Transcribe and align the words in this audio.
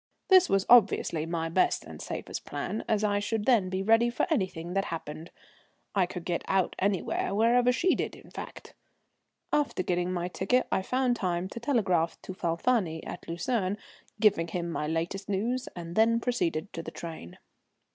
This 0.29 0.49
was 0.49 0.65
obviously 0.67 1.27
my 1.27 1.47
best 1.47 1.83
and 1.83 2.01
safest 2.01 2.43
plan, 2.43 2.83
as 2.87 3.03
I 3.03 3.19
should 3.19 3.45
then 3.45 3.69
be 3.69 3.83
ready 3.83 4.09
for 4.09 4.25
anything 4.31 4.73
that 4.73 4.85
happened. 4.85 5.29
I 5.93 6.07
could 6.07 6.25
get 6.25 6.41
out 6.47 6.75
anywhere, 6.79 7.35
wherever 7.35 7.71
she 7.71 7.93
did, 7.93 8.15
in 8.15 8.31
fact. 8.31 8.73
After 9.53 9.83
getting 9.83 10.11
my 10.11 10.27
ticket 10.27 10.65
I 10.71 10.81
found 10.81 11.17
time 11.17 11.47
to 11.49 11.59
telegraph 11.59 12.19
to 12.23 12.33
Falfani 12.33 13.05
at 13.05 13.27
Lucerne, 13.27 13.77
giving 14.19 14.47
him 14.47 14.71
my 14.71 14.87
latest 14.87 15.29
news, 15.29 15.67
and 15.75 15.95
then 15.95 16.19
proceeded 16.19 16.73
to 16.73 16.81
the 16.81 16.89
train. 16.89 17.37